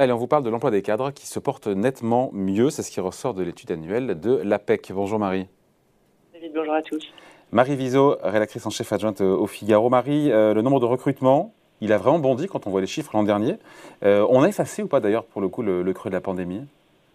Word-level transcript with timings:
Allez, 0.00 0.12
on 0.12 0.16
vous 0.16 0.28
parle 0.28 0.44
de 0.44 0.50
l'emploi 0.50 0.70
des 0.70 0.80
cadres 0.80 1.10
qui 1.10 1.26
se 1.26 1.40
porte 1.40 1.66
nettement 1.66 2.30
mieux. 2.32 2.70
C'est 2.70 2.84
ce 2.84 2.90
qui 2.92 3.00
ressort 3.00 3.34
de 3.34 3.42
l'étude 3.42 3.72
annuelle 3.72 4.20
de 4.20 4.36
l'APEC. 4.44 4.92
Bonjour 4.94 5.18
Marie. 5.18 5.48
Bonjour 6.54 6.72
à 6.72 6.82
tous. 6.82 7.04
Marie 7.50 7.74
Viseau, 7.74 8.16
rédactrice 8.22 8.64
en 8.64 8.70
chef 8.70 8.92
adjointe 8.92 9.20
au 9.22 9.48
Figaro. 9.48 9.90
Marie, 9.90 10.30
euh, 10.30 10.54
le 10.54 10.62
nombre 10.62 10.78
de 10.78 10.84
recrutements, 10.84 11.52
il 11.80 11.92
a 11.92 11.98
vraiment 11.98 12.20
bondi 12.20 12.46
quand 12.46 12.68
on 12.68 12.70
voit 12.70 12.80
les 12.80 12.86
chiffres 12.86 13.10
l'an 13.12 13.24
dernier. 13.24 13.56
Euh, 14.04 14.24
on 14.30 14.44
a 14.44 14.48
effacé 14.48 14.84
ou 14.84 14.86
pas 14.86 15.00
d'ailleurs 15.00 15.24
pour 15.24 15.40
le 15.40 15.48
coup 15.48 15.62
le 15.62 15.92
creux 15.92 16.10
de 16.10 16.14
la 16.14 16.20
pandémie? 16.20 16.62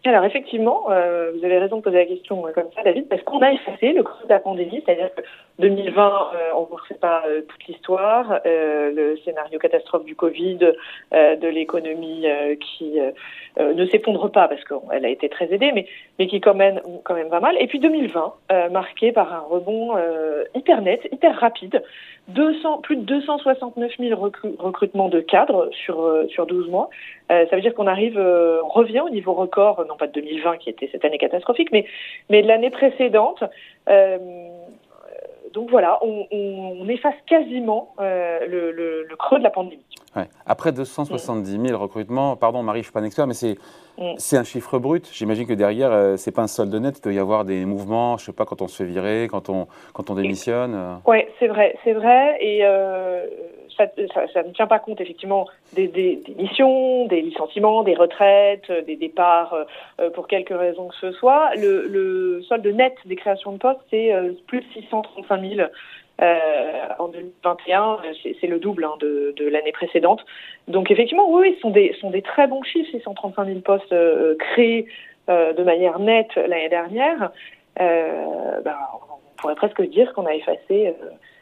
Alors 0.10 0.26
effectivement, 0.26 0.92
euh, 0.92 1.32
vous 1.34 1.46
avez 1.46 1.58
raison 1.60 1.78
de 1.78 1.82
poser 1.82 1.98
la 1.98 2.06
question 2.06 2.46
euh, 2.46 2.52
comme 2.52 2.70
ça, 2.76 2.84
David, 2.84 3.08
parce 3.08 3.22
qu'on 3.24 3.42
a 3.42 3.54
effacé 3.54 3.94
le 3.94 4.04
creux 4.04 4.26
de 4.26 4.30
la 4.30 4.40
pandémie, 4.40 4.84
c'est-à-dire 4.86 5.10
que 5.16 5.22
2020, 5.60 6.32
euh, 6.36 6.38
on 6.56 6.62
ne 6.62 6.78
refait 6.78 6.96
pas 6.96 7.24
euh, 7.26 7.42
toute 7.48 7.66
l'histoire, 7.68 8.42
le 8.44 9.16
scénario 9.24 9.60
catastrophe 9.60 10.04
du 10.04 10.16
Covid, 10.16 10.58
de 10.58 11.48
l'économie 11.48 12.26
qui 12.60 13.00
ne 13.60 13.86
s'effondre 13.88 14.32
pas 14.32 14.48
parce 14.48 14.64
qu'elle 14.66 15.06
a 15.06 15.10
été 15.10 15.30
très 15.30 15.54
aidée, 15.54 15.72
mais, 15.74 15.86
mais 16.20 16.28
qui 16.28 16.42
quand 16.42 16.54
même, 16.54 16.82
quand 17.04 17.14
même 17.14 17.30
va 17.30 17.40
mal. 17.40 17.56
Et 17.60 17.68
puis 17.68 17.80
2020, 17.80 18.34
marqué 18.72 19.12
par 19.12 19.34
un 19.34 19.40
rebond 19.40 19.96
hyper 20.56 20.82
net, 20.82 21.08
hyper 21.12 21.40
rapide, 21.40 21.84
200, 22.30 22.80
plus 22.80 22.96
de 22.96 23.02
269 23.02 23.92
000 24.00 24.20
recrutements 24.60 25.10
de 25.10 25.20
cadres 25.20 25.70
sur, 25.72 26.24
sur 26.30 26.46
12 26.46 26.70
mois. 26.70 26.90
ça 27.30 27.46
veut 27.52 27.62
dire 27.62 27.74
qu'on 27.74 27.88
arrive, 27.88 28.18
on 28.18 28.70
revient 28.70 29.02
au 29.02 29.10
niveau 29.10 29.34
record 29.34 29.86
non 29.90 29.98
pas 29.98 30.08
de 30.08 30.14
2020 30.14 30.58
qui 30.58 30.70
était 30.70 30.90
cette 30.92 31.04
année 31.04 31.18
catastrophique, 31.18 31.70
mais, 31.72 31.86
mais 32.30 32.42
de 32.42 32.48
l'année 32.48 32.70
précédente. 32.70 33.44
Euh, 33.90 34.18
donc 35.54 35.70
voilà, 35.70 36.00
on, 36.02 36.88
efface 36.90 37.16
quasiment 37.28 37.94
euh, 38.00 38.40
le, 38.48 39.16
creux 39.18 39.38
de 39.38 39.44
la 39.44 39.50
pandémie. 39.50 39.84
Après 40.46 40.72
270 40.72 41.68
000 41.68 41.80
recrutements, 41.80 42.36
pardon 42.36 42.62
Marie, 42.62 42.80
je 42.80 42.82
ne 42.82 42.84
suis 42.84 42.92
pas 42.92 43.00
un 43.00 43.06
expert, 43.06 43.26
mais 43.26 43.34
c'est 43.34 43.58
mm. 43.98 44.14
c'est 44.18 44.38
un 44.38 44.44
chiffre 44.44 44.78
brut. 44.80 45.10
J'imagine 45.12 45.48
que 45.48 45.54
derrière, 45.54 45.92
euh, 45.92 46.18
c'est 46.18 46.32
pas 46.32 46.44
un 46.44 46.48
solde 46.48 46.74
net, 46.76 46.98
il 46.98 47.02
doit 47.02 47.14
y 47.14 47.20
avoir 47.20 47.46
des 47.46 47.66
mouvements, 47.66 48.18
je 48.18 48.26
sais 48.26 48.34
pas, 48.34 48.46
quand 48.46 48.62
on 48.62 48.68
se 48.68 48.84
fait 48.84 48.90
virer, 48.90 49.28
quand 49.30 49.50
on, 49.50 49.68
quand 49.94 50.10
on 50.10 50.16
démissionne. 50.16 51.00
Oui, 51.08 51.20
c'est 51.40 51.48
vrai, 51.48 51.76
c'est 51.84 51.94
vrai. 51.94 52.38
Et 52.42 52.64
ça, 53.78 54.44
ne 54.44 54.52
tient 54.52 54.68
pas 54.68 54.80
compte 54.80 55.02
effectivement 55.02 55.48
des, 55.74 56.22
missions, 56.38 57.06
des 57.08 57.22
licenciements, 57.22 57.84
des 57.84 57.96
retraites, 57.96 58.70
euh, 58.70 58.82
des 58.82 58.96
départs 58.96 59.54
euh, 59.54 59.64
euh, 60.00 60.10
pour 60.10 60.28
quelque 60.28 60.54
raison 60.54 60.88
que 60.88 60.96
ce 60.96 61.12
soit. 61.14 61.52
Le, 61.56 62.42
solde 62.48 62.66
net 62.68 62.96
des 63.06 63.16
créations 63.16 63.54
de 63.54 63.58
postes, 63.58 63.80
c'est 63.90 64.12
plus 64.48 64.62
de 64.62 64.66
635 64.74 65.42
000 65.42 65.68
euh, 66.22 66.34
en 67.00 67.08
2021, 67.08 67.98
c'est 68.40 68.48
le 68.48 68.60
double 68.60 68.86
hein, 68.86 68.96
de, 69.00 69.48
l'année 69.48 69.72
précédente. 69.72 70.24
Donc 70.68 70.92
effectivement, 70.92 71.30
oui, 71.30 71.54
ce 71.56 71.62
sont 71.62 71.72
des, 71.72 71.96
sont 72.00 72.12
des 72.12 72.22
très 72.22 72.48
bons 72.48 72.64
chiffres, 72.64 72.90
635 72.92 73.46
000 73.46 73.60
postes 73.60 73.96
créés 74.40 74.88
de 75.28 75.64
manière 75.64 76.00
nette 76.00 76.36
l'année 76.36 76.70
dernière. 76.70 77.32
Ben, 77.78 78.76
pourrait 79.44 79.56
presque 79.56 79.82
dire 79.82 80.12
qu'on 80.14 80.26
a 80.26 80.34
effacé 80.34 80.96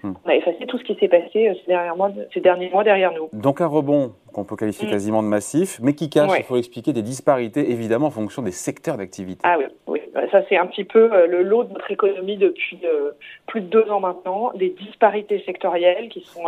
Hmm. 0.04 0.14
On 0.26 0.30
a 0.30 0.36
effacé 0.36 0.66
tout 0.66 0.80
ce 0.80 0.84
qui 0.84 0.96
s'est 0.96 1.08
passé 1.08 1.48
euh, 1.48 1.54
ces 1.62 1.68
derniers, 1.68 1.96
mois, 1.96 2.12
ces 2.34 2.40
derniers 2.40 2.70
mois 2.70 2.84
derrière 2.84 3.14
nous. 3.14 3.30
Donc 3.34 3.62
un 3.62 3.68
rebond 3.68 4.14
qu'on 4.34 4.44
peut 4.44 4.56
qualifier 4.56 4.88
hmm. 4.88 4.92
quasiment 4.92 5.22
de 5.22 5.28
massif, 5.28 5.80
mais 5.82 5.94
qui 5.94 6.10
cache, 6.10 6.32
il 6.38 6.44
faut 6.44 6.58
expliquer, 6.58 6.92
des 6.92 7.04
disparités 7.04 7.70
évidemment 7.72 8.08
en 8.08 8.12
fonction 8.12 8.42
des 8.42 8.52
secteurs 8.52 8.98
d'activité. 8.98 9.42
Ah 9.44 9.58
oui, 9.60 9.66
oui. 9.86 10.00
Bah, 10.14 10.22
ça 10.32 10.42
c'est 10.50 10.58
un 10.58 10.66
petit 10.66 10.86
peu 10.86 11.14
euh, 11.14 11.28
le 11.28 11.44
lot 11.44 11.66
de 11.66 11.74
notre 11.74 11.92
économie 11.92 12.38
depuis 12.38 12.80
euh, 12.84 13.12
plus 13.46 13.62
de 13.62 13.68
deux 13.68 13.90
ans 13.92 14.00
maintenant, 14.00 14.52
des 14.56 14.70
disparités 14.70 15.44
sectorielles 15.46 16.10
qui 16.10 16.22
sont 16.22 16.46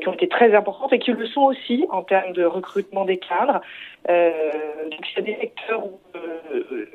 qui 0.00 0.08
ont 0.08 0.12
été 0.14 0.28
très 0.28 0.54
importantes 0.54 0.92
et 0.92 0.98
qui 0.98 1.12
le 1.12 1.26
sont 1.26 1.42
aussi 1.42 1.86
en 1.90 2.02
termes 2.02 2.32
de 2.32 2.44
recrutement 2.44 3.04
des 3.04 3.18
cadres. 3.18 3.60
donc 4.06 5.00
il 5.10 5.16
y 5.16 5.18
a 5.18 5.22
des 5.22 5.36
secteurs 5.40 5.84
où 5.84 6.00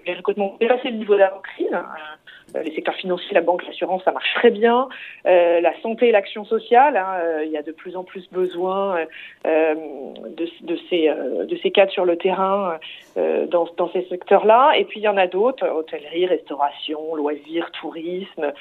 les 0.05 0.13
recrutements 0.13 0.53
ont 0.53 0.57
dépassé 0.57 0.89
le 0.89 0.97
niveau 0.97 1.15
d'avant-crise. 1.15 1.73
Hein, 1.73 1.85
euh, 2.55 2.63
les 2.63 2.73
secteurs 2.73 2.95
financiers, 2.95 3.33
la 3.33 3.41
banque, 3.41 3.65
l'assurance, 3.65 4.03
ça 4.03 4.11
marche 4.11 4.33
très 4.35 4.51
bien. 4.51 4.87
Euh, 5.25 5.61
la 5.61 5.79
santé 5.81 6.09
et 6.09 6.11
l'action 6.11 6.45
sociale, 6.45 6.97
hein, 6.97 7.15
euh, 7.21 7.43
il 7.45 7.51
y 7.51 7.57
a 7.57 7.61
de 7.61 7.71
plus 7.71 7.95
en 7.95 8.03
plus 8.03 8.27
besoin 8.31 9.05
de, 9.45 10.47
de, 10.61 10.79
ces, 10.89 11.07
de 11.07 11.57
ces 11.61 11.71
cadres 11.71 11.91
sur 11.91 12.05
le 12.05 12.17
terrain 12.17 12.77
dans, 13.15 13.67
dans 13.77 13.91
ces 13.91 14.03
secteurs-là. 14.09 14.73
Et 14.77 14.85
puis 14.85 14.99
il 14.99 15.03
y 15.03 15.07
en 15.07 15.17
a 15.17 15.27
d'autres, 15.27 15.67
hôtellerie, 15.67 16.25
restauration, 16.25 17.15
loisirs, 17.15 17.71
tourisme, 17.71 18.51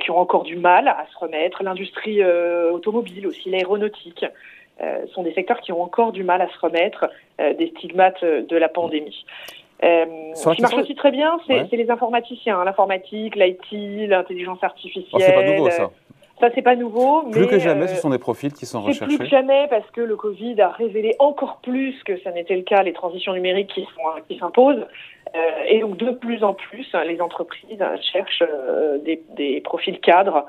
qui 0.00 0.10
ont 0.10 0.18
encore 0.18 0.44
du 0.44 0.56
mal 0.56 0.88
à 0.88 1.06
se 1.12 1.18
remettre. 1.18 1.62
L'industrie 1.62 2.22
automobile 2.24 3.26
aussi, 3.26 3.50
l'aéronautique. 3.50 3.79
Sont 5.14 5.22
des 5.22 5.34
secteurs 5.34 5.60
qui 5.60 5.72
ont 5.72 5.82
encore 5.82 6.12
du 6.12 6.24
mal 6.24 6.40
à 6.40 6.48
se 6.48 6.58
remettre 6.58 7.10
des 7.38 7.72
stigmates 7.76 8.24
de 8.24 8.56
la 8.56 8.68
pandémie. 8.68 9.24
Euh, 9.82 10.34
ce 10.34 10.50
qui 10.50 10.60
marche 10.60 10.74
aussi 10.74 10.94
très 10.94 11.10
bien, 11.10 11.38
c'est 11.46 11.76
les 11.76 11.90
informaticiens, 11.90 12.62
l'informatique, 12.64 13.34
l'IT, 13.36 14.08
l'intelligence 14.08 14.62
artificielle. 14.62 15.06
Oh, 15.12 15.18
c'est 15.20 15.32
pas 15.32 15.44
nouveau 15.44 15.70
ça. 15.70 15.90
Ça, 16.40 16.48
c'est 16.54 16.62
pas 16.62 16.74
nouveau. 16.74 17.22
Plus 17.30 17.46
que 17.46 17.58
jamais, 17.58 17.86
ce 17.86 17.92
euh, 17.92 17.96
sont 17.96 18.10
des 18.10 18.18
profils 18.18 18.52
qui 18.52 18.64
sont 18.64 18.80
recherchés. 18.80 19.16
Plus 19.16 19.18
que 19.18 19.26
jamais, 19.26 19.66
parce 19.68 19.88
que 19.90 20.00
le 20.00 20.16
Covid 20.16 20.58
a 20.62 20.70
révélé 20.70 21.14
encore 21.18 21.60
plus 21.62 21.94
que 22.04 22.18
ça 22.20 22.32
n'était 22.32 22.56
le 22.56 22.62
cas 22.62 22.82
les 22.82 22.94
transitions 22.94 23.34
numériques 23.34 23.70
qui, 23.74 23.86
qui 24.26 24.38
s'imposent. 24.38 24.86
Euh, 25.34 25.38
et 25.68 25.80
donc, 25.80 25.98
de 25.98 26.10
plus 26.12 26.42
en 26.42 26.54
plus, 26.54 26.90
les 27.06 27.20
entreprises 27.20 27.84
cherchent 28.10 28.42
euh, 28.42 28.98
des, 28.98 29.22
des, 29.36 29.60
profils 29.60 30.00
cadres 30.00 30.46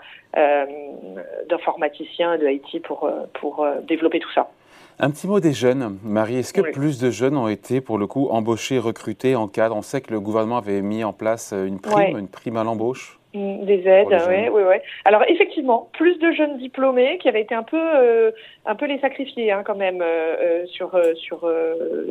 d'informaticiens 1.49 2.35
et 2.35 2.37
de 2.37 2.47
IT 2.47 2.81
pour, 2.83 3.11
pour 3.33 3.67
développer 3.85 4.19
tout 4.19 4.31
ça. 4.33 4.49
Un 4.97 5.11
petit 5.11 5.27
mot 5.27 5.41
des 5.41 5.51
jeunes. 5.51 5.97
Marie, 6.03 6.37
est-ce 6.37 6.53
que 6.53 6.61
plus 6.71 6.99
de 6.99 7.11
jeunes 7.11 7.35
ont 7.35 7.49
été, 7.49 7.81
pour 7.81 7.97
le 7.97 8.07
coup, 8.07 8.29
embauchés, 8.29 8.79
recrutés 8.79 9.35
en 9.35 9.49
cadre? 9.49 9.75
On 9.75 9.81
sait 9.81 9.99
que 9.99 10.13
le 10.13 10.21
gouvernement 10.21 10.57
avait 10.57 10.81
mis 10.81 11.03
en 11.03 11.11
place 11.11 11.53
une 11.53 11.81
prime, 11.81 12.17
une 12.17 12.29
prime 12.29 12.55
à 12.55 12.63
l'embauche. 12.63 13.19
Mm, 13.33 13.65
des 13.65 13.87
aides, 13.87 14.07
oui, 14.27 14.49
oui, 14.51 14.61
oui. 14.67 14.75
Alors 15.05 15.23
effectivement, 15.27 15.89
plus 15.93 16.17
de 16.19 16.31
jeunes 16.31 16.57
diplômés 16.57 17.17
qui 17.17 17.29
avaient 17.29 17.41
été 17.41 17.55
un 17.55 17.63
peu, 17.63 17.79
euh, 17.79 18.31
un 18.65 18.75
peu 18.75 18.85
les 18.85 18.99
sacrifiés 18.99 19.51
hein, 19.51 19.63
quand 19.65 19.75
même 19.75 20.01
euh, 20.01 20.65
sur 20.67 20.99
sur 21.15 21.49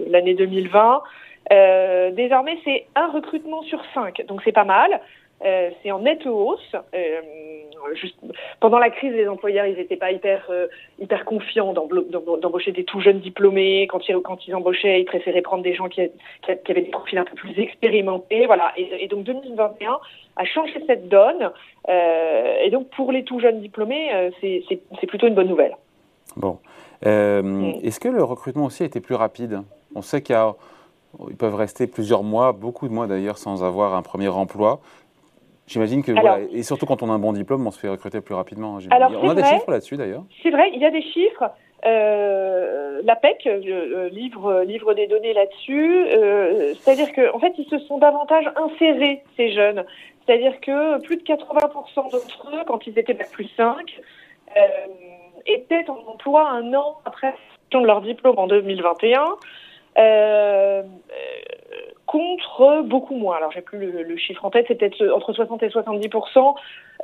l'année 0.09 0.35
2020. 0.35 1.03
désormais, 2.13 2.59
c'est 2.65 2.87
un 2.95 3.09
recrutement 3.09 3.63
sur 3.63 3.83
cinq, 3.93 4.25
donc 4.27 4.41
c'est 4.45 4.53
pas 4.53 4.65
mal. 4.65 5.01
c'est 5.43 5.91
en 5.91 6.01
nette 6.01 6.27
hausse. 6.27 6.75
Euh, 7.87 7.95
juste, 7.95 8.17
pendant 8.61 8.79
la 8.79 8.91
crise, 8.91 9.13
les 9.13 9.29
employeurs, 9.29 9.67
ils 9.67 9.77
n'étaient 9.77 9.97
pas 9.97 10.13
hyper, 10.13 10.47
euh, 10.51 10.67
hyper 10.99 11.25
confiants 11.25 11.73
d'embaucher 11.73 12.73
des 12.73 12.85
tout 12.85 13.01
jeunes 13.01 13.21
diplômés. 13.21 13.87
Quand 13.89 14.09
ils, 14.09 14.17
quand 14.23 14.47
ils 14.47 14.55
embauchaient, 14.55 15.01
ils 15.01 15.05
préféraient 15.05 15.43
prendre 15.43 15.63
des 15.63 15.75
gens 15.75 15.89
qui, 15.89 16.03
qui, 16.43 16.71
avaient 16.71 16.83
des 16.83 16.91
profils 16.91 17.19
un 17.19 17.25
peu 17.25 17.35
plus 17.35 17.59
expérimentés. 17.59 18.47
Voilà. 18.47 18.73
Et, 18.77 19.09
donc 19.09 19.25
2021 19.25 19.99
a 20.37 20.45
changé 20.45 20.75
cette 20.87 21.09
donne. 21.09 21.51
Euh, 21.89 22.57
et 22.63 22.71
donc 22.71 22.89
pour 22.91 23.13
les 23.13 23.25
tout 23.25 23.41
jeunes 23.41 23.61
diplômés, 23.61 24.11
c'est 24.41 25.07
plutôt 25.07 25.27
une 25.27 25.35
bonne 25.35 25.49
nouvelle. 25.49 25.77
Bon. 26.37 26.59
Mm. 27.05 27.81
Est-ce 27.83 28.01
que 28.01 28.09
le 28.09 28.23
recrutement 28.23 28.67
aussi 28.67 28.83
a 28.83 28.87
été 28.87 29.01
plus 29.01 29.15
rapide? 29.15 29.61
On 29.95 30.03
sait 30.03 30.23
qu'ils 30.23 30.37
peuvent 31.39 31.55
rester 31.55 31.87
plusieurs 31.87 32.23
mois, 32.23 32.53
beaucoup 32.53 32.89
de 32.89 32.93
mois 32.93 33.07
d'ailleurs, 33.07 33.39
sans 33.39 33.65
avoir 33.65 33.95
un 33.95 34.03
premier 34.03 34.29
emploi. 34.29 34.81
J'imagine 35.71 36.03
que, 36.03 36.11
voilà, 36.11 36.41
et 36.53 36.65
surtout 36.65 36.85
quand 36.85 37.01
on 37.05 37.11
a 37.11 37.13
un 37.13 37.21
bon 37.21 37.33
diplôme, 37.33 37.65
on 37.65 37.71
se 37.71 37.79
fait 37.79 37.89
recruter 37.89 38.21
plus 38.21 38.35
rapidement. 38.35 38.79
Hein, 38.79 38.89
alors, 38.91 39.13
on 39.23 39.29
a 39.29 39.35
des 39.37 39.45
chiffres 39.45 39.71
là-dessus 39.71 39.97
d'ailleurs 39.97 40.25
C'est 40.43 40.51
vrai, 40.51 40.69
il 40.75 40.81
y 40.81 40.85
a 40.85 40.91
des 40.91 41.03
chiffres. 41.03 41.45
Euh, 41.87 43.01
L'APEC 43.05 43.47
euh, 43.47 43.61
euh, 43.65 44.09
livre, 44.09 44.65
livre 44.67 44.95
des 44.95 45.07
données 45.07 45.33
là-dessus. 45.33 46.07
Euh, 46.09 46.75
C'est-à-dire 46.81 47.13
qu'en 47.13 47.37
en 47.37 47.39
fait, 47.39 47.55
ils 47.57 47.69
se 47.69 47.79
sont 47.87 47.99
davantage 47.99 48.51
insérés, 48.57 49.23
ces 49.37 49.53
jeunes. 49.53 49.85
C'est-à-dire 50.27 50.61
que 50.61 51.01
plus 51.03 51.17
de 51.19 51.23
80% 51.23 51.61
d'entre 51.95 52.49
eux, 52.53 52.65
quand 52.67 52.87
ils 52.89 52.99
étaient 52.99 53.15
bac 53.15 53.31
plus 53.31 53.49
5, 53.57 54.01
euh, 54.57 54.61
étaient 55.47 55.89
en 55.89 55.99
emploi 56.13 56.51
un 56.51 56.75
an 56.75 56.99
après 57.05 57.33
de 57.71 57.79
leur 57.79 58.01
diplôme 58.01 58.39
en 58.39 58.49
2021. 58.49 59.37
Euh, 59.99 60.83
contre 62.11 62.83
beaucoup 62.83 63.15
moins. 63.15 63.37
Alors 63.37 63.53
j'ai 63.53 63.61
plus 63.61 63.79
le, 63.79 64.17
chiffre 64.17 64.45
en 64.45 64.51
tête, 64.51 64.65
c'est 64.67 64.75
peut-être 64.75 65.01
entre 65.15 65.33
60 65.33 65.63
et 65.63 65.71
70 65.71 66.11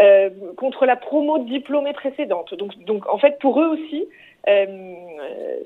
euh, 0.00 0.30
contre 0.56 0.84
la 0.84 0.96
promo 0.96 1.38
de 1.38 1.44
diplômée 1.44 1.92
précédente. 1.92 2.54
Donc, 2.54 2.76
donc 2.84 3.08
en 3.08 3.16
fait 3.16 3.38
pour 3.38 3.60
eux 3.60 3.68
aussi, 3.68 4.08
euh, 4.48 4.94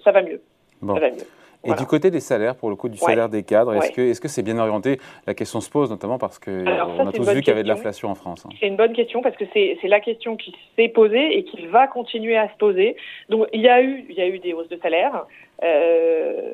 ça 0.05 0.13
va 0.13 0.21
mieux. 0.21 0.43
Ça 0.87 0.93
va 0.93 1.11
mieux. 1.11 1.27
Et 1.65 1.73
du 1.73 1.87
côté 1.87 2.11
des 2.11 2.21
salaires, 2.21 2.55
pour 2.55 2.69
le 2.71 2.77
coup, 2.77 2.89
du 2.91 2.99
salaire 2.99 3.31
des 3.31 3.43
cadres, 3.43 3.75
est-ce 3.75 3.93
que 3.93 4.03
est-ce 4.03 4.21
que 4.21 4.29
c'est 4.29 4.43
bien 4.43 4.59
orienté? 4.59 4.99
La 5.27 5.33
question 5.33 5.63
se 5.63 5.71
pose 5.71 5.89
notamment 5.89 6.19
parce 6.19 6.39
que 6.39 6.65
on 6.99 7.07
a 7.07 7.13
tous 7.13 7.29
vu 7.31 7.41
qu'il 7.41 7.49
y 7.49 7.53
avait 7.53 7.63
de 7.63 7.69
l'inflation 7.69 8.11
en 8.11 8.15
France. 8.15 8.45
Hein. 8.45 8.51
C'est 8.61 8.67
une 8.67 8.77
bonne 8.77 8.93
question 8.93 9.23
parce 9.23 9.37
que 9.37 9.45
c'est 9.55 9.79
la 9.85 10.01
question 10.01 10.37
qui 10.37 10.55
s'est 10.77 10.89
posée 10.89 11.39
et 11.39 11.45
qui 11.45 11.67
va 11.67 11.87
continuer 11.87 12.37
à 12.37 12.49
se 12.49 12.57
poser. 12.59 12.97
Donc 13.31 13.47
il 13.55 13.63
y 13.63 13.69
a 13.69 13.83
eu 13.83 14.05
il 14.11 14.17
y 14.17 14.21
a 14.21 14.27
eu 14.27 14.39
des 14.39 14.53
hausses 14.53 14.69
de 14.69 14.79
salaire. 14.83 15.25
Euh, 15.63 16.53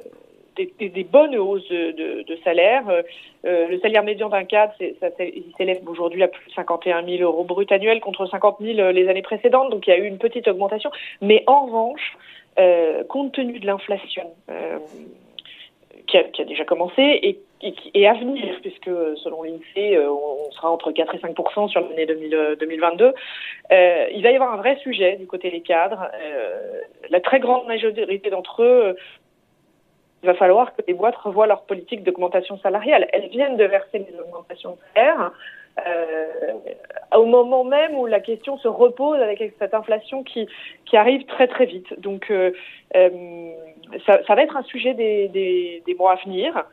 des, 0.56 1.05
bonnes 1.05 1.37
hausses 1.37 1.69
de, 1.69 2.38
salaire. 2.44 2.88
Euh, 2.88 3.03
euh, 3.44 3.69
le 3.69 3.79
salaire 3.81 4.03
médian 4.03 4.29
d'un 4.29 4.44
cadre, 4.44 4.73
ça, 5.00 5.08
il 5.20 5.53
s'élève 5.56 5.79
aujourd'hui 5.88 6.23
à 6.23 6.29
plus 6.29 6.49
de 6.49 6.55
51 6.55 7.05
000 7.05 7.23
euros 7.23 7.44
brut 7.44 7.70
annuels 7.73 8.00
contre 8.00 8.26
50 8.26 8.56
000 8.61 8.79
euh, 8.79 8.93
les 8.93 9.08
années 9.08 9.23
précédentes, 9.23 9.70
donc 9.70 9.87
il 9.87 9.91
y 9.91 9.93
a 9.93 9.99
eu 9.99 10.06
une 10.06 10.19
petite 10.19 10.49
augmentation. 10.49 10.91
Mais 11.20 11.44
en 11.47 11.67
revanche, 11.67 12.17
compte 13.08 13.32
tenu 13.32 13.58
de 13.58 13.67
l'inflation 13.67 14.32
qui, 16.06 16.17
a, 16.17 16.44
déjà 16.44 16.64
commencé 16.64 17.03
et, 17.03 17.38
et, 17.93 18.08
à 18.08 18.14
venir, 18.14 18.58
puisque 18.62 18.91
selon 19.23 19.43
l'INSEE, 19.43 19.99
on 20.08 20.50
sera 20.53 20.70
entre 20.70 20.91
4 20.91 21.17
et 21.17 21.19
5 21.19 21.37
sur 21.69 21.81
l'année 21.82 22.06
2022. 22.06 23.12
il 23.70 24.23
va 24.23 24.31
y 24.31 24.35
avoir 24.35 24.55
un 24.55 24.56
vrai 24.56 24.79
sujet 24.82 25.17
du 25.17 25.26
côté 25.26 25.50
des 25.50 25.61
cadres. 25.61 26.08
la 27.11 27.20
très 27.20 27.41
grande 27.41 27.67
majorité 27.67 28.31
d'entre 28.31 28.62
eux 28.62 28.97
il 30.26 30.32
va 30.32 30.34
falloir 30.34 30.75
que 30.75 30.82
les 30.88 30.94
boîtes 30.94 31.14
revoient 31.14 31.46
leur 31.46 31.62
politique 31.62 32.02
d'augmentation 32.02 32.58
salariale. 32.58 33.06
Elles 33.12 33.28
viennent 33.28 33.56
de 33.56 33.64
verser 33.64 34.00
des 34.00 34.19
augmentations 34.19 34.73
de 34.73 34.78
salaire. 34.93 35.31
Euh, 35.87 36.26
au 37.14 37.26
moment 37.26 37.62
même 37.62 37.94
où 37.94 38.06
la 38.06 38.19
question 38.19 38.58
se 38.58 38.67
repose 38.67 39.20
avec 39.20 39.52
cette 39.61 39.73
inflation 39.73 40.25
qui, 40.25 40.49
arrive 40.94 41.26
très 41.26 41.46
très 41.46 41.67
vite. 41.67 42.00
Donc 42.00 42.32
euh, 42.32 42.50
euh, 42.96 43.52
ça, 44.05 44.19
ça, 44.26 44.34
va 44.34 44.43
être 44.43 44.56
un 44.56 44.64
sujet 44.64 44.94
des, 44.94 45.94
mois 45.96 46.14
à 46.14 46.17
venir. 46.17 46.64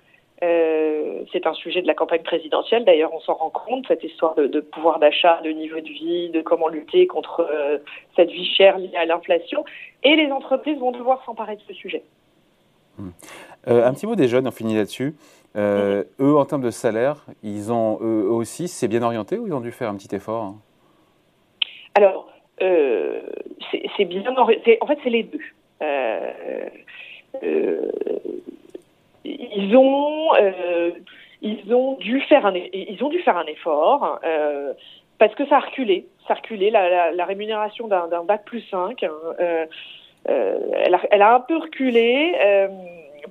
C'est 1.32 1.46
un 1.46 1.54
sujet 1.54 1.84
de 1.84 1.88
la 1.88 1.94
campagne 1.94 2.24
présidentielle. 2.24 2.86
D'ailleurs, 2.86 3.14
on 3.14 3.20
s'en 3.20 3.36
rend 3.36 3.52
compte, 3.52 3.88
cette 3.88 4.04
histoire 4.04 4.34
de, 4.34 4.60
pouvoir 4.62 4.98
d'achat, 4.98 5.40
de 5.44 5.52
niveau 5.52 5.80
de 5.80 5.88
vie, 5.88 6.32
de 6.32 6.42
comment 6.42 6.70
lutter 6.70 7.06
contre 7.06 7.48
cette 8.16 8.32
vie 8.32 8.52
chère 8.58 8.80
liée 8.80 8.98
à 8.98 9.06
l'inflation. 9.06 9.64
Et 10.04 10.16
les 10.16 10.32
entreprises 10.32 10.80
vont 10.80 10.92
devoir 10.92 11.24
s'emparer 11.26 11.56
de 11.56 11.62
ce 11.68 11.74
sujet. 11.74 12.04
Hmm. 12.98 13.10
Euh, 13.68 13.86
un 13.86 13.94
petit 13.94 14.06
mot 14.06 14.16
des 14.16 14.28
jeunes, 14.28 14.48
on 14.48 14.52
finit 14.52 14.76
là-dessus. 14.76 15.16
Euh, 15.56 16.04
eux, 16.20 16.36
en 16.36 16.46
termes 16.46 16.64
de 16.64 16.72
salaire, 16.72 17.26
ils 17.44 17.72
ont 17.72 18.00
eux 18.02 18.28
aussi, 18.28 18.68
c'est 18.68 18.88
bien 18.88 19.04
orienté 19.04 19.38
ou 19.38 19.48
ils 19.48 19.54
ont 19.54 19.60
dû 19.60 19.72
faire 19.72 19.90
un 19.90 19.96
petit 19.96 20.14
effort 20.16 20.44
hein 20.44 20.56
Alors, 21.96 22.28
euh, 22.62 23.22
c'est 23.98 24.06
bien. 24.06 24.24
En 24.36 24.46
fait, 24.88 25.00
c'est 25.04 25.10
les 25.10 25.24
deux. 25.24 25.40
ils 29.24 29.78
ont, 29.78 30.30
ils 31.42 31.74
ont 31.74 31.96
dû 31.98 32.22
faire 32.22 32.46
un, 32.46 32.54
ils 32.56 33.04
ont 33.04 33.10
dû 33.10 33.20
faire 33.22 33.38
un 33.38 33.46
effort 33.46 34.20
parce 35.20 35.36
que 35.36 35.46
ça 35.48 35.58
a 35.58 35.60
reculé, 35.60 36.08
ça 36.28 36.34
a 36.34 36.38
reculé 36.38 36.72
la, 36.72 37.26
rémunération 37.26 37.88
d'un 37.88 38.24
bac 38.24 38.44
plus 38.46 38.62
5. 38.70 39.04
Hein, 39.04 39.10
elle, 40.26 40.96
a, 40.96 41.02
elle, 41.12 41.22
a, 41.22 41.36
un 41.36 41.40
peu 41.42 41.58
reculé 41.58 42.34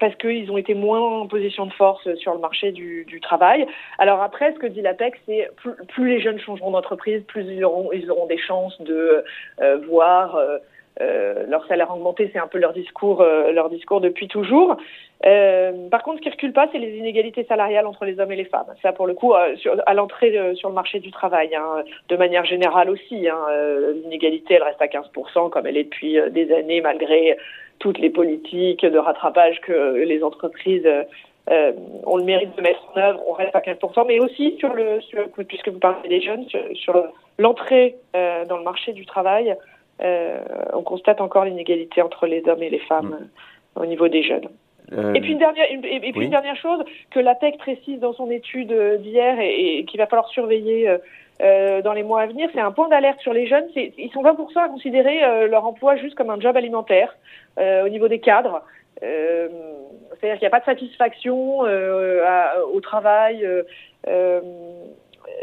parce 0.01 0.15
qu'ils 0.17 0.51
ont 0.51 0.57
été 0.57 0.75
moins 0.75 1.01
en 1.01 1.27
position 1.27 1.67
de 1.67 1.73
force 1.73 2.13
sur 2.17 2.35
le 2.35 2.41
marché 2.41 2.73
du, 2.73 3.05
du 3.05 3.21
travail. 3.21 3.67
Alors 3.99 4.21
après, 4.21 4.53
ce 4.53 4.59
que 4.59 4.67
dit 4.67 4.83
l'APEC, 4.83 5.15
c'est 5.27 5.51
plus, 5.57 5.75
plus, 5.89 6.09
les 6.09 6.21
jeunes 6.21 6.41
changeront 6.41 6.71
d'entreprise, 6.73 7.23
plus 7.25 7.45
ils 7.45 7.65
auront, 7.65 7.91
ils 7.93 8.11
auront 8.11 8.27
des 8.27 8.39
chances 8.39 8.81
de 8.81 9.25
euh, 9.61 9.77
voir 9.89 10.37
euh, 10.37 10.59
euh, 11.01 11.47
leur 11.49 11.67
salaire 11.69 11.91
augmenter. 11.91 12.29
C'est 12.33 12.39
un 12.39 12.47
peu 12.47 12.59
leur 12.59 12.75
discours, 12.75 13.23
euh, 13.23 13.51
leur 13.51 13.71
discours 13.71 14.03
depuis 14.03 14.29
toujours. 14.29 14.77
Euh, 15.25 15.89
par 15.89 16.03
contre, 16.03 16.19
ce 16.19 16.23
qui 16.23 16.31
recule 16.31 16.53
pas, 16.53 16.69
c'est 16.71 16.79
les 16.79 16.97
inégalités 16.97 17.45
salariales 17.45 17.87
entre 17.87 18.05
les 18.05 18.21
hommes 18.21 18.33
et 18.33 18.37
les 18.37 18.45
femmes. 18.45 18.67
Ça, 18.83 18.93
pour 18.93 19.07
le 19.07 19.15
coup, 19.15 19.33
sur, 19.57 19.75
à 19.87 19.95
l'entrée 19.95 20.55
sur 20.55 20.69
le 20.69 20.75
marché 20.75 21.01
du 21.01 21.11
travail, 21.11 21.55
hein, 21.55 21.83
de 22.09 22.17
manière 22.17 22.45
générale 22.45 22.91
aussi. 22.91 23.27
Hein, 23.29 23.39
L'inégalité, 24.03 24.55
elle 24.55 24.65
reste 24.65 24.83
à 24.83 24.87
15%, 24.87 25.49
comme 25.49 25.67
elle 25.67 25.79
est 25.79 25.85
depuis 25.85 26.19
des 26.31 26.53
années, 26.53 26.83
malgré 26.83 27.39
toutes 27.79 27.99
les 27.99 28.11
politiques 28.11 28.85
de 28.85 28.99
rattrapage 28.99 29.61
que 29.63 29.95
les 30.05 30.23
entreprises 30.23 30.89
euh, 31.51 31.73
ont 32.05 32.19
le 32.19 32.25
mérite 32.25 32.55
de 32.57 32.63
mettre 32.63 32.81
en 32.95 33.01
œuvre, 33.01 33.21
on 33.27 33.33
reste 33.33 33.57
à 33.57 33.61
15%, 33.61 34.07
mais 34.07 34.21
aussi 34.21 34.57
sur 34.59 34.75
le, 34.75 35.01
puisque 35.45 35.69
vous 35.69 35.79
parlez 35.79 36.09
des 36.09 36.21
jeunes, 36.21 36.45
sur, 36.75 37.07
l'entrée 37.39 37.97
dans 38.13 38.59
le 38.59 38.63
marché 38.63 38.93
du 38.93 39.07
travail, 39.07 39.57
on 40.01 40.83
constate 40.83 41.21
encore 41.21 41.45
l'inégalité 41.45 42.03
entre 42.03 42.27
les 42.27 42.47
hommes 42.49 42.63
et 42.63 42.71
les 42.71 42.81
femmes 42.81 43.19
mm. 43.77 43.81
au 43.81 43.87
niveau 43.87 44.09
des 44.09 44.23
jeunes. 44.23 44.49
Et 45.15 45.21
puis 45.21 45.33
une 45.33 45.39
dernière, 45.39 45.65
et, 45.71 46.13
puis 46.13 46.25
une 46.25 46.31
dernière 46.31 46.57
chose 46.57 46.85
que 47.11 47.19
l'APEC 47.19 47.57
précise 47.57 47.99
dans 47.99 48.13
son 48.13 48.31
étude 48.31 48.75
d'hier 49.01 49.41
et, 49.41 49.79
et 49.79 49.85
qu'il 49.87 49.99
va 49.99 50.07
falloir 50.07 50.29
surveiller 50.29 50.99
euh, 51.43 51.83
dans 51.83 51.93
les 51.93 52.05
mois 52.05 52.21
à 52.21 52.27
venir, 52.27 52.49
c'est 52.53 52.61
un 52.61 52.71
point 52.71 52.89
d'alerte 52.89 53.21
sur 53.21 53.33
les 53.33 53.47
jeunes. 53.47 53.65
Ils 53.75 54.11
sont 54.13 54.23
20% 54.23 54.59
à 54.59 54.69
considérer 54.69 55.25
euh, 55.25 55.49
leur 55.49 55.65
emploi 55.67 55.97
juste 55.97 56.15
comme 56.15 56.31
un 56.31 56.41
job 56.41 56.57
alimentaire 56.57 57.17
euh, 57.59 57.85
au 57.85 57.89
niveau 57.89 58.09
des 58.09 58.21
cadres. 58.21 58.63
C'est-à-dire 59.01 60.39
qu'il 60.39 60.43
n'y 60.43 60.47
a 60.47 60.51
pas 60.51 60.61
de 60.61 60.65
satisfaction 60.65 61.61
au 61.61 62.81
travail, 62.81 63.45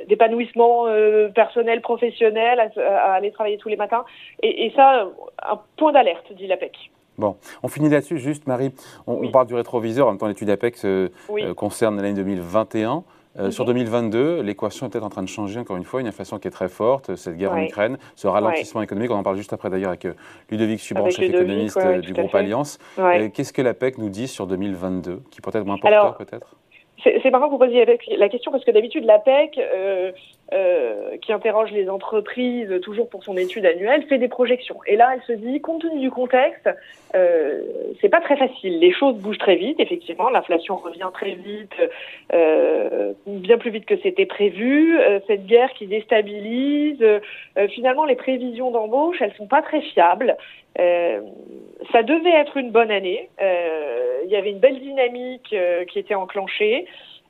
d'épanouissement 0.10 0.86
personnel, 1.34 1.82
professionnel, 1.82 2.72
à, 2.78 3.14
aller 3.14 3.32
travailler 3.32 3.58
tous 3.58 3.70
les 3.70 3.78
matins. 3.78 4.04
Et, 4.44 4.66
et 4.66 4.74
ça, 4.76 5.08
un 5.44 5.60
point 5.78 5.94
d'alerte, 5.94 6.34
dit 6.34 6.48
l'APEC. 6.48 6.92
Bon, 7.18 7.36
on 7.64 7.68
finit 7.68 7.90
là-dessus. 7.90 8.18
Juste, 8.18 8.48
Marie, 8.48 8.72
on, 9.06 9.30
parle 9.30 9.48
du 9.48 9.56
rétroviseur. 9.56 10.08
En 10.08 10.12
même 10.12 10.20
temps, 10.20 10.28
l'étude 10.28 10.50
APEC 10.50 10.78
concerne 11.56 11.98
l'année 11.98 12.14
2021. 12.14 13.04
Euh, 13.38 13.52
sur 13.52 13.64
2022, 13.66 14.42
l'équation 14.42 14.88
est 14.88 14.90
peut-être 14.90 15.04
en 15.04 15.10
train 15.10 15.22
de 15.22 15.28
changer 15.28 15.60
encore 15.60 15.78
une 15.78 15.84
fois, 15.84 16.02
une 16.02 16.08
inflation 16.08 16.40
qui 16.40 16.48
est 16.48 16.52
très 16.52 16.68
forte, 16.68 17.16
cette 17.16 17.38
guerre 17.38 17.52
en 17.52 17.62
Ukraine, 17.62 17.98
ce 18.16 18.28
ralentissement 18.28 18.82
économique, 18.82 19.12
on 19.12 19.16
en 19.16 19.24
parle 19.24 19.38
juste 19.38 19.54
après 19.54 19.70
d'ailleurs 19.70 19.90
avec 19.90 20.06
euh, 20.06 20.14
Ludovic 20.50 20.80
Subran, 20.80 21.10
chef 21.12 21.26
économiste 21.26 21.78
euh, 21.78 22.00
du 22.00 22.12
groupe 22.14 22.34
Alliance. 22.34 22.80
Qu'est-ce 23.34 23.54
que 23.54 23.62
l'APEC 23.62 24.00
nous 24.00 24.10
dit 24.10 24.28
sur 24.28 24.48
2022, 24.48 25.22
qui 25.30 25.42
peut 25.42 25.52
être 25.54 25.66
moins 25.66 25.78
porteur 25.78 26.18
peut-être? 26.18 26.56
C'est 27.04 27.30
marrant 27.32 27.48
que 27.48 27.52
vous 27.52 27.58
posiez 27.58 27.86
la 28.18 28.30
question 28.30 28.52
parce 28.52 28.66
que 28.66 28.72
d'habitude 28.72 29.06
l'APEC, 29.06 29.58
euh, 29.58 30.12
euh, 30.52 31.18
qui 31.22 31.32
interroge 31.32 31.72
les 31.72 31.90
entreprises 31.90 32.74
toujours 32.82 33.08
pour 33.08 33.24
son 33.24 33.38
étude 33.38 33.66
annuelle, 33.66 34.04
fait 34.08 34.18
des 34.18 34.28
projections. 34.28 34.78
Et 34.88 34.96
là, 34.96 35.12
elle 35.14 35.22
se 35.24 35.34
dit, 35.34 35.62
compte 35.62 35.82
tenu 35.82 36.00
du 36.00 36.10
contexte, 36.10 36.70
euh, 37.16 37.62
c'est 38.02 38.10
pas 38.10 38.22
très 38.22 38.38
facile. 38.38 38.80
Les 38.80 38.92
choses 38.92 39.16
bougent 39.16 39.38
très 39.38 39.56
vite, 39.56 39.80
effectivement. 39.80 40.30
L'inflation 40.30 40.78
revient 40.78 41.10
très 41.14 41.32
vite, 41.32 41.76
euh, 42.34 43.14
bien 43.26 43.58
plus 43.58 43.72
vite 43.72 43.86
que 43.86 43.98
c'était 44.02 44.26
prévu. 44.26 45.00
Euh, 45.00 45.20
cette 45.28 45.46
guerre 45.46 45.72
qui 45.74 45.88
déstabilise. 45.88 47.02
Euh, 47.02 47.20
finalement, 47.70 48.06
les 48.06 48.16
prévisions 48.16 48.72
d'embauche, 48.72 49.18
elles 49.22 49.34
sont 49.36 49.48
pas 49.48 49.62
très 49.62 49.82
fiables. 49.82 50.36
ça 51.92 52.04
devait 52.04 52.36
être 52.42 52.58
une 52.58 52.72
bonne 52.72 52.92
année. 52.92 53.30
Il 53.40 54.30
y 54.30 54.36
avait 54.36 54.52
une 54.52 54.60
belle 54.60 54.80
dynamique 54.80 55.56
qui 55.90 56.00
était 56.00 56.16
enclenchée. 56.16 56.86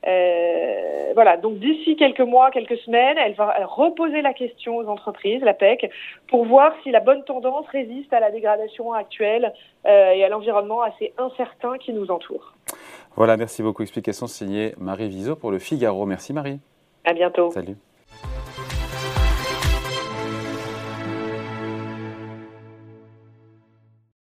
Euh, 0.06 1.12
voilà, 1.14 1.36
donc 1.36 1.58
d'ici 1.58 1.96
quelques 1.96 2.20
mois, 2.20 2.50
quelques 2.50 2.78
semaines, 2.78 3.18
elle 3.18 3.34
va 3.34 3.54
reposer 3.66 4.22
la 4.22 4.32
question 4.32 4.78
aux 4.78 4.86
entreprises, 4.86 5.42
la 5.42 5.54
PEC, 5.54 5.90
pour 6.28 6.44
voir 6.46 6.72
si 6.82 6.90
la 6.90 7.00
bonne 7.00 7.22
tendance 7.24 7.66
résiste 7.68 8.12
à 8.12 8.20
la 8.20 8.30
dégradation 8.30 8.92
actuelle 8.92 9.52
euh, 9.86 10.12
et 10.12 10.24
à 10.24 10.28
l'environnement 10.28 10.82
assez 10.82 11.12
incertain 11.18 11.76
qui 11.78 11.92
nous 11.92 12.10
entoure. 12.10 12.54
Voilà, 13.16 13.36
merci 13.36 13.62
beaucoup. 13.62 13.82
Explication 13.82 14.26
signée 14.26 14.74
Marie 14.78 15.08
Viseau 15.08 15.36
pour 15.36 15.50
le 15.50 15.58
Figaro. 15.58 16.06
Merci 16.06 16.32
Marie. 16.32 16.60
À 17.04 17.12
bientôt. 17.12 17.50
Salut. 17.50 17.76